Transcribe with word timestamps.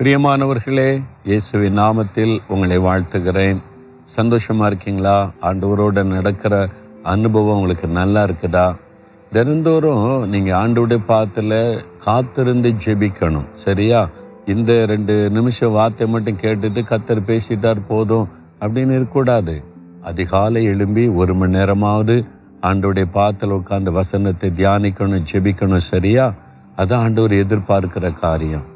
பிரியமானவர்களே 0.00 1.02
இயேசுவின் 1.24 1.78
நாமத்தில் 1.78 2.38
உங்களை 2.48 2.78
வாழ்த்துகிறேன். 2.78 3.58
சந்தோஷமாக 4.02 4.66
இருக்கீங்களா? 4.66 5.30
ஆண்டவரோட 5.42 6.04
நடக்கிற 6.04 6.68
அனுபவம் 7.02 7.56
உங்களுக்கு 7.56 7.86
நல்லா 7.88 8.24
இருக்குதா? 8.24 8.76
தினந்தோறும் 9.32 10.28
நீங்கள் 10.28 10.54
ஆண்டோடைய 10.54 10.98
பாத்தில் 11.06 11.84
காத்திருந்து 11.98 12.74
ஜெபிக்கணும் 12.86 13.46
சரியா? 13.52 14.08
இந்த 14.46 14.86
ரெண்டு 14.86 15.30
நிமிஷம் 15.30 15.72
வார்த்தை 15.72 16.08
மட்டும் 16.08 16.40
கேட்டுட்டு 16.42 16.82
கத்தர் 16.90 17.26
பேசிட்டார் 17.26 17.86
போதும் 17.88 18.28
அப்படின்னு 18.60 18.90
இருக்கக்கூடாது. 18.90 19.64
அதிகாலை 20.02 20.64
எழும்பி 20.64 21.08
ஒரு 21.08 21.34
மணி 21.34 21.58
நேரமாவது 21.58 22.24
ஆண்டோடைய 22.62 23.04
பாத்தில் 23.12 23.50
உட்காந்து 23.50 23.92
வசனத்தை 23.92 24.50
தியானிக்கணும் 24.50 25.26
ஜெபிக்கணும் 25.32 25.88
சரியா? 25.92 26.34
அதான் 26.76 26.98
ஆண்டவர் 26.98 27.32
எதிர்பார்க்கிற 27.32 28.14
காரியம். 28.14 28.72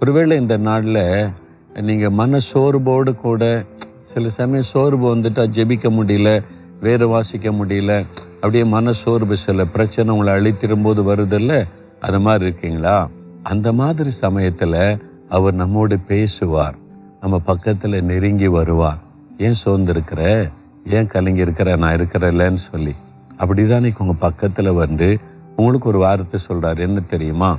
ஒருவேளை 0.00 0.40
இந்த 0.40 0.56
நாளில் 0.56 1.28
நீங்கள் 1.74 2.08
மன 2.08 2.38
சோர்வோடு 2.54 3.14
கூட 3.14 3.64
சில 4.02 4.28
சமயம் 4.28 4.62
சோர்வு 4.62 5.16
வந்துட்டால் 5.16 5.50
ஜெபிக்க 5.56 5.90
முடியல 5.90 6.44
வேறு 6.80 7.08
வாசிக்க 7.08 7.50
முடியல 7.50 8.06
அப்படியே 8.34 8.64
மன 8.64 8.92
சோர்வு 8.92 9.36
சில 9.36 9.64
பிரச்சனை 9.64 10.18
உங்களை 10.18 10.32
அழித்திரும்போது 10.34 11.02
வருதில்ல? 11.12 11.68
அது 12.00 12.20
மாதிரி 12.20 12.44
இருக்கீங்களா? 12.44 13.08
அந்த 13.42 13.72
மாதிரி 13.72 14.10
சமயத்தில் 14.10 14.98
அவர் 15.28 15.54
நம்மோடு 15.54 15.98
பேசுவார். 15.98 16.74
நம்ம 17.20 17.38
பக்கத்தில் 17.38 18.04
நெருங்கி 18.04 18.48
வருவார். 18.48 18.98
ஏன் 19.38 19.54
சோர்ந்திருக்கிற? 19.64 20.50
ஏன் 20.86 21.06
கலங்கி 21.06 21.40
இருக்கிற 21.40 21.76
நான் 21.76 21.96
இருக்கிறல்லன்னு 21.96 22.54
சொல்லி. 22.54 22.94
அப்படிதான் 23.38 23.74
இன்னைக்கு 23.74 24.04
உங்கள் 24.04 24.18
பக்கத்தில் 24.18 24.70
வந்து 24.70 25.18
உங்களுக்கு 25.56 25.88
ஒரு 25.88 25.98
வார்த்தை 25.98 26.40
சொல்கிறார் 26.40 26.78
என்ன 26.78 27.00
தெரியுமா? 27.00 27.58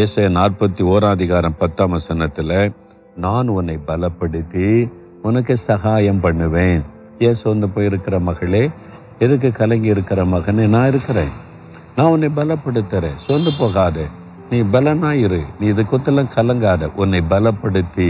ஏசாயா 0.00 0.30
நாற்பத்தி 0.36 0.82
ஓராதிகாரம் 0.92 1.54
பத்தாம் 1.58 1.90
வசனத்தில் 1.90 2.72
நான் 3.16 3.48
உன்னை 3.48 3.76
பலப்படுத்தி 3.86 4.66
உனக்கு 5.22 5.56
சகாயம் 5.56 6.20
பண்ணுவேன். 6.20 6.82
ஏன் 7.18 7.38
சோர்ந்து 7.40 7.66
போயிருக்கிற 7.66 8.16
மகளே 8.20 8.60
இருக்க 9.18 9.48
கலங்கி 9.48 9.88
இருக்கிற 9.88 10.24
மகனே 10.24 10.64
நான் 10.74 10.88
இருக்கிறேன். 10.88 11.30
நான் 11.96 12.10
உன்னை 12.14 12.28
பலப்படுத்துகிறேன் 12.36 13.16
சொந்து 13.26 13.52
போகாத. 13.58 14.04
நீ 14.50 14.58
பலனாயிரு 14.74 15.40
நீ 15.60 15.66
இது 15.66 15.82
குத்தெல்லாம் 15.82 16.34
கலங்காத. 16.34 16.90
உன்னை 16.94 17.22
பலப்படுத்தி 17.30 18.08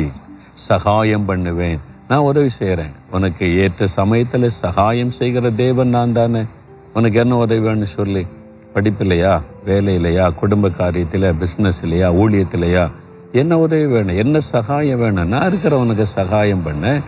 சகாயம் 0.52 1.24
பண்ணுவேன். 1.24 1.78
நான் 2.08 2.26
உதவி 2.30 2.48
செய்கிறேன் 2.48 2.96
உனக்கு 3.10 3.56
ஏற்ற 3.56 3.86
சமயத்தில் 3.86 4.48
சகாயம் 4.48 5.10
செய்கிற 5.10 5.50
தேவன் 5.62 5.94
நான் 5.98 6.12
தானே. 6.12 6.42
உனக்கு 6.94 7.18
என்ன 7.18 7.36
உதவி 7.36 7.68
வேணும்னு 7.68 7.90
சொல்லி. 7.98 8.26
படிப்பில்லையா 8.76 9.40
வேலையிலையா 9.66 10.34
குடும்ப 10.34 10.68
காரியத்தில் 10.68 11.28
பிஸ்னஸ் 11.42 11.82
இல்லையா 11.82 12.12
ஊழியத்திலையா? 12.12 12.90
என்ன 13.32 13.58
உதவி 13.58 13.86
வேணும்? 13.86 14.16
என்ன 14.16 14.38
சகாயம் 14.38 14.98
வேணும்? 14.98 15.28
நான் 15.28 15.46
இருக்கிறவனுக்கு 15.50 16.02
சகாயம் 16.02 16.64
பண்ணேன் 16.66 17.00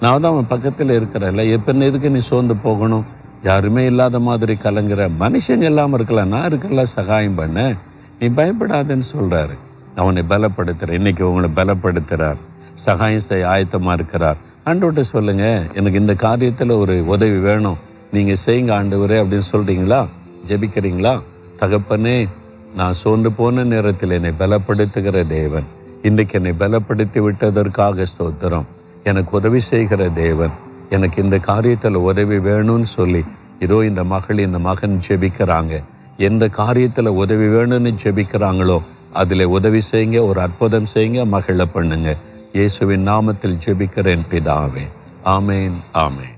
நான் 0.00 0.20
தான் 0.20 0.32
அவன் 0.32 0.46
பக்கத்தில் 0.46 0.88
இருக்கிறல்ல 0.88 1.50
எப்போ 1.50 1.72
எதுக்கு 1.72 2.10
நீ 2.10 2.18
சோர்ந்து 2.18 2.56
போகணும்? 2.56 3.04
யாருமே 3.42 3.84
இல்லாத 3.84 4.18
மாதிரி 4.18 4.54
கலங்குற 4.64 5.08
மனுஷன் 5.22 5.64
இல்லாமல் 5.68 5.98
இருக்கலாம் 5.98 6.28
நான் 6.28 6.48
இருக்கல 6.50 6.82
சகாயம் 6.82 7.38
பண்ணேன் 7.38 7.74
நீ 8.18 8.26
பயப்படாதேன்னு 8.26 9.06
சொல்கிறாரு 9.14 9.54
அவனை 9.94 10.22
பலப்படுத்துகிற 10.28 10.90
இன்னைக்கு 10.90 11.28
உங்களை 11.28 11.50
பலப்படுத்துகிறார் 11.56 12.36
சகாயம் 12.74 13.26
செய்ய 13.28 13.48
ஆயத்தமாக 13.48 13.92
இருக்கிறார். 13.92 14.36
ஆண்டவர்கிட்ட 14.66 15.00
சொல்லுங்க 15.00 15.64
எனக்கு 15.74 16.00
இந்த 16.00 16.14
காரியத்தில் 16.26 16.78
ஒரு 16.78 17.06
உதவி 17.06 17.38
வேணும். 17.38 17.76
நீங்கள் 18.12 18.42
செய்யுங்க 18.46 18.72
ஆண்டவரே 18.80 19.18
அப்படின்னு 19.22 19.50
சொல்கிறீங்களா 19.52 20.06
ஜெபிக்கிறீங்களா? 20.48 21.20
தகப்பனே 21.58 22.28
நான் 22.76 22.92
சோர்ந்து 22.92 23.32
போன 23.32 23.64
நேரத்தில் 23.64 24.10
என்னை 24.10 24.32
பலப்படுத்துகிற 24.38 25.26
தேவன். 25.26 25.66
இன்றைக்கு 26.02 26.42
என்னை 26.42 26.52
பலப்படுத்தி 26.58 27.18
விட்டதற்காக 27.18 28.06
ஸ்தோத்திரம். 28.12 28.64
எனக்கு 29.04 29.36
உதவி 29.36 29.60
செய்கிற 29.60 30.08
தேவன். 30.08 30.54
எனக்கு 30.90 31.22
இந்த 31.22 31.36
காரியத்தில் 31.36 31.94
உதவி 31.94 32.36
வேணும்னு 32.36 32.88
சொல்லி 32.96 33.24
இதோ 33.58 33.84
இந்த 33.84 34.04
மகள் 34.04 34.38
இந்த 34.38 34.58
மகன் 34.58 35.00
ஜெபிக்கிறாங்க. 35.08 35.82
எந்த 36.16 36.48
காரியத்தில் 36.56 37.14
உதவி 37.22 37.46
வேணும்னு 37.46 37.94
ஜெபிக்கிறாங்களோ 38.04 38.78
அதில் 39.12 39.44
உதவி 39.44 39.80
செய்யுங்க 39.92 40.26
ஒரு 40.26 40.40
அற்புதம் 40.40 40.92
செய்யுங்க 40.94 41.26
மகளை 41.26 41.66
பண்ணுங்க. 41.66 42.16
இயேசுவின் 42.52 43.08
நாமத்தில் 43.08 43.58
ஜெபிக்கிறேன் 43.66 44.24
பிதாவே. 44.30 44.86
ஆமேன் 45.24 45.76
ஆமேன். 45.94 46.33